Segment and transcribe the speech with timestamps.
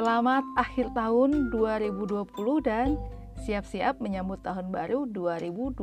[0.00, 2.32] Selamat akhir tahun 2020
[2.64, 2.96] dan
[3.44, 5.76] siap-siap menyambut tahun baru 2021.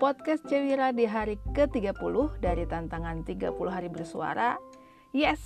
[0.00, 4.56] Podcast Cewira di hari ke-30 dari tantangan 30 hari bersuara.
[5.12, 5.36] Yes,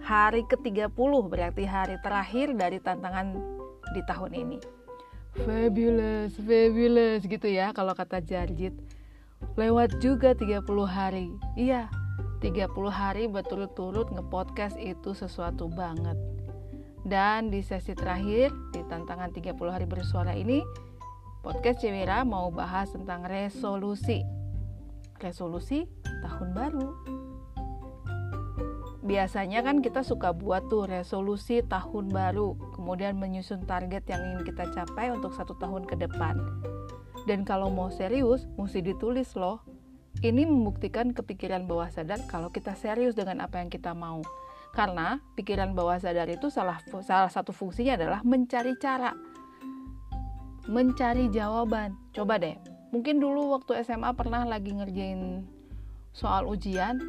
[0.00, 3.36] hari ke-30 berarti hari terakhir dari tantangan
[3.92, 4.58] di tahun ini.
[5.44, 8.72] Fabulous, fabulous gitu ya kalau kata Jarjit.
[9.60, 11.36] Lewat juga 30 hari.
[11.60, 11.92] Iya,
[12.40, 16.16] 30 hari berturut-turut ngepodcast itu sesuatu banget.
[17.04, 20.64] Dan di sesi terakhir di tantangan 30 hari bersuara ini,
[21.44, 24.24] podcast Cewira mau bahas tentang resolusi.
[25.20, 25.84] Resolusi
[26.24, 26.88] tahun baru.
[29.04, 34.68] Biasanya kan kita suka buat tuh resolusi tahun baru, kemudian menyusun target yang ingin kita
[34.72, 36.40] capai untuk satu tahun ke depan.
[37.28, 39.60] Dan kalau mau serius, mesti ditulis loh
[40.20, 44.20] ini membuktikan kepikiran bawah sadar kalau kita serius dengan apa yang kita mau.
[44.70, 49.16] Karena pikiran bawah sadar itu salah salah satu fungsinya adalah mencari cara.
[50.68, 51.96] Mencari jawaban.
[52.12, 52.54] Coba deh.
[52.92, 55.48] Mungkin dulu waktu SMA pernah lagi ngerjain
[56.12, 57.00] soal ujian,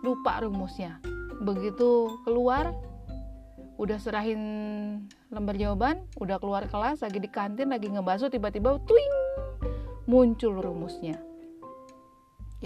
[0.00, 1.04] lupa rumusnya.
[1.44, 2.72] Begitu keluar,
[3.76, 4.40] udah serahin
[5.28, 9.14] lembar jawaban, udah keluar kelas, lagi di kantin, lagi ngebasuh, tiba-tiba twing,
[10.06, 11.27] muncul rumusnya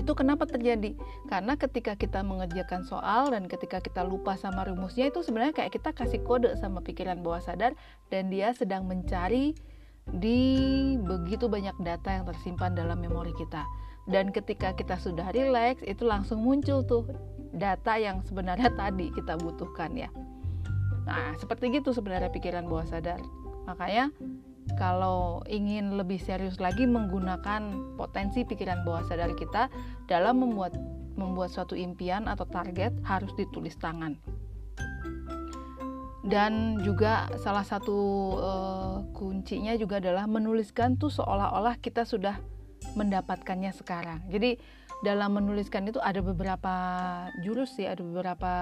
[0.02, 0.98] itu kenapa terjadi?
[1.30, 5.94] Karena ketika kita mengerjakan soal dan ketika kita lupa sama rumusnya itu sebenarnya kayak kita
[5.94, 7.78] kasih kode sama pikiran bawah sadar
[8.10, 9.54] dan dia sedang mencari
[10.10, 10.42] di
[10.98, 13.62] begitu banyak data yang tersimpan dalam memori kita.
[14.10, 17.06] Dan ketika kita sudah rileks itu langsung muncul tuh
[17.54, 20.10] data yang sebenarnya tadi kita butuhkan ya.
[21.06, 23.22] Nah, seperti gitu sebenarnya pikiran bawah sadar.
[23.70, 24.10] Makanya
[24.78, 29.68] kalau ingin lebih serius lagi menggunakan potensi pikiran bawah sadar kita
[30.06, 30.74] dalam membuat
[31.14, 34.16] membuat suatu impian atau target harus ditulis tangan.
[36.22, 37.98] Dan juga salah satu
[38.38, 42.38] uh, kuncinya juga adalah menuliskan tuh seolah-olah kita sudah
[42.94, 44.22] mendapatkannya sekarang.
[44.30, 44.56] Jadi
[45.02, 46.74] dalam menuliskan itu ada beberapa
[47.42, 48.54] jurus sih, ada beberapa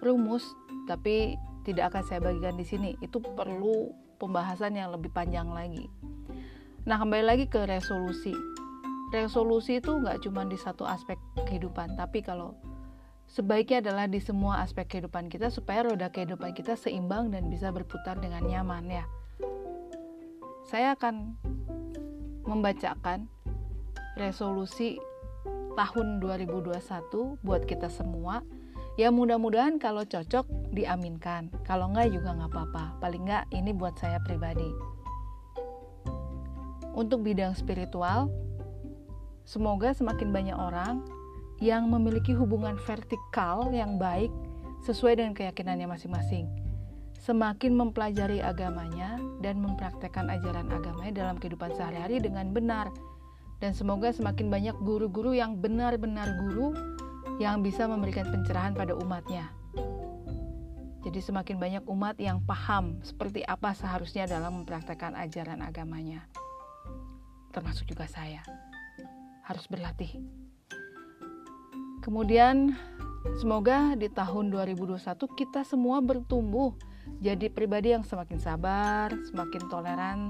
[0.00, 0.42] rumus,
[0.88, 1.36] tapi
[1.68, 2.90] tidak akan saya bagikan di sini.
[3.04, 3.92] Itu perlu
[4.24, 5.92] pembahasan yang lebih panjang lagi.
[6.88, 8.32] Nah, kembali lagi ke resolusi.
[9.12, 12.56] Resolusi itu nggak cuma di satu aspek kehidupan, tapi kalau
[13.28, 18.16] sebaiknya adalah di semua aspek kehidupan kita supaya roda kehidupan kita seimbang dan bisa berputar
[18.16, 19.04] dengan nyaman ya.
[20.64, 21.36] Saya akan
[22.48, 23.28] membacakan
[24.16, 24.98] resolusi
[25.74, 26.74] tahun 2021
[27.42, 28.46] buat kita semua
[28.94, 31.50] ya mudah-mudahan kalau cocok diaminkan.
[31.66, 32.84] Kalau enggak juga nggak apa-apa.
[33.02, 34.70] Paling enggak ini buat saya pribadi.
[36.94, 38.30] Untuk bidang spiritual
[39.42, 41.02] semoga semakin banyak orang
[41.58, 44.30] yang memiliki hubungan vertikal yang baik
[44.86, 46.46] sesuai dengan keyakinannya masing-masing.
[47.18, 52.92] Semakin mempelajari agamanya dan mempraktekkan ajaran agamanya dalam kehidupan sehari-hari dengan benar.
[53.64, 56.76] Dan semoga semakin banyak guru-guru yang benar-benar guru
[57.42, 59.50] yang bisa memberikan pencerahan pada umatnya.
[61.04, 66.24] Jadi semakin banyak umat yang paham seperti apa seharusnya dalam mempraktekkan ajaran agamanya.
[67.52, 68.40] Termasuk juga saya.
[69.44, 70.16] Harus berlatih.
[72.00, 72.72] Kemudian
[73.36, 75.00] semoga di tahun 2021
[75.36, 76.72] kita semua bertumbuh
[77.20, 80.20] jadi pribadi yang semakin sabar, semakin toleran,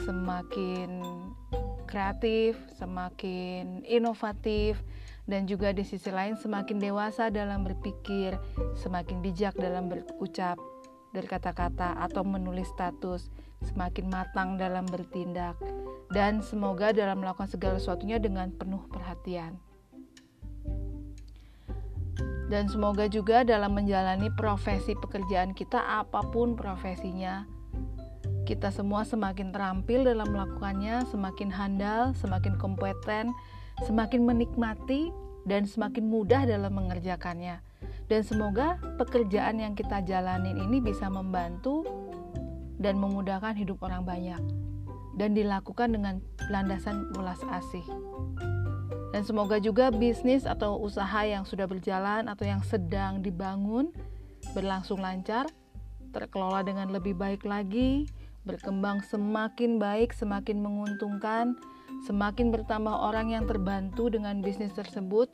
[0.00, 1.04] semakin
[1.88, 4.80] kreatif, semakin inovatif,
[5.26, 8.38] dan juga di sisi lain semakin dewasa dalam berpikir,
[8.78, 10.54] semakin bijak dalam berucap,
[11.10, 13.30] berkata-kata atau menulis status,
[13.66, 15.58] semakin matang dalam bertindak,
[16.14, 19.58] dan semoga dalam melakukan segala sesuatunya dengan penuh perhatian.
[22.46, 27.42] Dan semoga juga dalam menjalani profesi pekerjaan kita apa pun profesinya,
[28.46, 33.34] kita semua semakin terampil dalam melakukannya, semakin handal, semakin kompeten,
[33.84, 35.12] semakin menikmati
[35.44, 37.60] dan semakin mudah dalam mengerjakannya.
[38.06, 41.82] Dan semoga pekerjaan yang kita jalanin ini bisa membantu
[42.78, 44.40] dan memudahkan hidup orang banyak
[45.16, 47.84] dan dilakukan dengan landasan ulas asih.
[49.10, 53.88] Dan semoga juga bisnis atau usaha yang sudah berjalan atau yang sedang dibangun
[54.52, 55.48] berlangsung lancar,
[56.12, 58.06] terkelola dengan lebih baik lagi,
[58.44, 61.56] berkembang semakin baik, semakin menguntungkan,
[62.06, 65.26] Semakin bertambah orang yang terbantu dengan bisnis tersebut,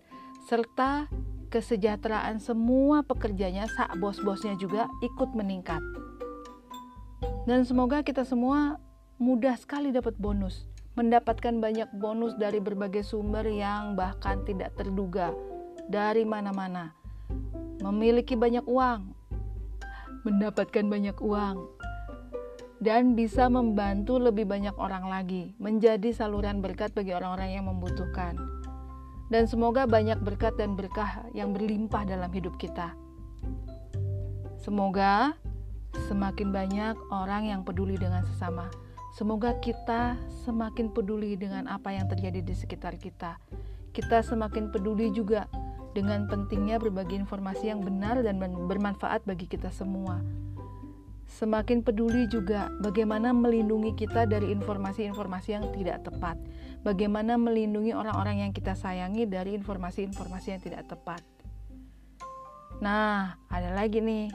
[0.48, 1.06] serta
[1.52, 5.84] kesejahteraan semua pekerjanya saat bos-bosnya juga ikut meningkat.
[7.44, 8.80] Dan semoga kita semua
[9.20, 10.64] mudah sekali dapat bonus,
[10.96, 15.36] mendapatkan banyak bonus dari berbagai sumber yang bahkan tidak terduga
[15.92, 16.96] dari mana-mana.
[17.82, 19.12] Memiliki banyak uang,
[20.24, 21.56] mendapatkan banyak uang,
[22.82, 28.34] dan bisa membantu lebih banyak orang lagi, menjadi saluran berkat bagi orang-orang yang membutuhkan.
[29.30, 32.90] Dan semoga banyak berkat dan berkah yang berlimpah dalam hidup kita.
[34.58, 35.38] Semoga
[36.10, 38.66] semakin banyak orang yang peduli dengan sesama.
[39.14, 43.38] Semoga kita semakin peduli dengan apa yang terjadi di sekitar kita.
[43.94, 45.46] Kita semakin peduli juga
[45.94, 50.18] dengan pentingnya berbagi informasi yang benar dan bermanfaat bagi kita semua
[51.32, 56.36] semakin peduli juga bagaimana melindungi kita dari informasi-informasi yang tidak tepat.
[56.84, 61.24] Bagaimana melindungi orang-orang yang kita sayangi dari informasi-informasi yang tidak tepat.
[62.82, 64.28] Nah, ada lagi nih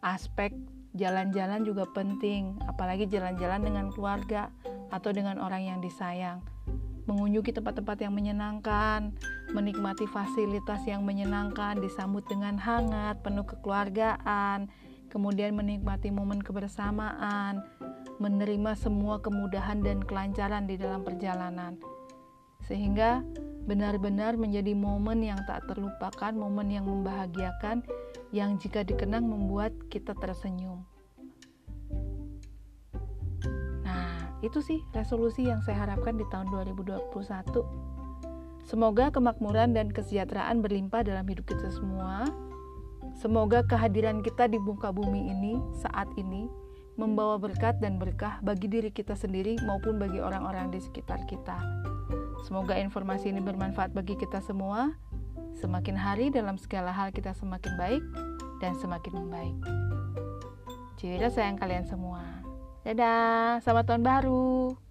[0.00, 0.54] aspek
[0.94, 4.48] jalan-jalan juga penting, apalagi jalan-jalan dengan keluarga
[4.94, 6.40] atau dengan orang yang disayang.
[7.04, 9.12] Mengunjungi tempat-tempat yang menyenangkan,
[9.52, 14.72] menikmati fasilitas yang menyenangkan, disambut dengan hangat, penuh kekeluargaan,
[15.14, 17.62] kemudian menikmati momen kebersamaan,
[18.18, 21.78] menerima semua kemudahan dan kelancaran di dalam perjalanan,
[22.66, 23.22] sehingga
[23.70, 27.86] benar-benar menjadi momen yang tak terlupakan, momen yang membahagiakan,
[28.34, 30.82] yang jika dikenang membuat kita tersenyum.
[33.86, 37.62] Nah, itu sih resolusi yang saya harapkan di tahun 2021.
[38.66, 42.26] Semoga kemakmuran dan kesejahteraan berlimpah dalam hidup kita semua
[43.14, 46.50] Semoga kehadiran kita di muka bumi ini saat ini
[46.94, 51.58] membawa berkat dan berkah bagi diri kita sendiri maupun bagi orang-orang di sekitar kita.
[52.46, 54.94] Semoga informasi ini bermanfaat bagi kita semua.
[55.58, 58.02] Semakin hari dalam segala hal kita semakin baik
[58.58, 59.56] dan semakin membaik.
[60.98, 62.22] Jadi sayang kalian semua.
[62.84, 64.83] Dadah, selamat tahun baru.